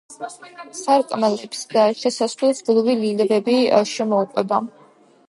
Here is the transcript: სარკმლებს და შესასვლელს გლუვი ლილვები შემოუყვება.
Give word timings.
სარკმლებს 0.77 1.61
და 1.73 1.83
შესასვლელს 1.99 2.63
გლუვი 2.71 2.97
ლილვები 3.03 3.59
შემოუყვება. 3.93 4.65